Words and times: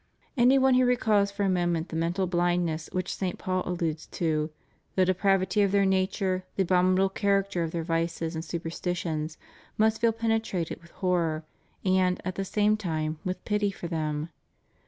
Any 0.35 0.57
one 0.57 0.73
who 0.73 0.83
recalls 0.83 1.29
for 1.29 1.43
a 1.43 1.47
moment 1.47 1.89
that 1.89 1.95
mental 1.95 2.27
bhndness 2.27 2.91
which 2.91 3.13
St. 3.15 3.37
Paul 3.37 3.61
alludes 3.67 4.07
to,^ 4.07 4.49
the 4.95 5.05
depravity 5.05 5.61
of 5.61 5.71
their 5.71 5.85
nature, 5.85 6.43
the 6.55 6.63
abominable 6.63 7.07
character 7.07 7.61
of 7.63 7.69
their 7.69 7.83
vices 7.83 8.33
and 8.33 8.43
superstitions, 8.43 9.37
must 9.77 10.01
feel 10.01 10.11
penetrated 10.11 10.81
with 10.81 10.89
hor 10.89 11.43
ror, 11.83 11.87
and, 11.91 12.19
at 12.25 12.33
the 12.33 12.45
same 12.45 12.77
time, 12.77 13.19
with 13.23 13.45
pity 13.45 13.69
for 13.69 13.87
them. 13.87 14.29